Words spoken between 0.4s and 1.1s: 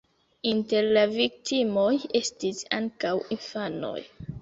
Inter la